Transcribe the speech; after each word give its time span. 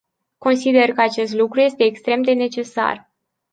Consider 0.39 0.91
că 0.93 1.01
acest 1.01 1.33
lucru 1.33 1.59
este 1.59 1.83
extrem 1.83 2.21
de 2.21 2.33
necesar. 2.33 3.09